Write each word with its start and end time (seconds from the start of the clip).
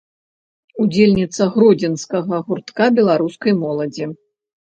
Удзельніца 0.83 1.41
гродзенскага 1.57 2.35
гуртка 2.47 2.85
беларускай 3.01 3.53
моладзі. 3.63 4.05